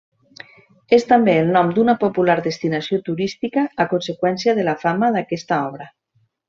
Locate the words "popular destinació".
2.05-3.01